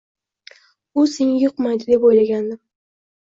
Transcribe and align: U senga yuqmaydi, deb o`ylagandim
U 1.01 1.03
senga 1.11 1.43
yuqmaydi, 1.43 1.87
deb 1.91 2.09
o`ylagandim 2.09 2.59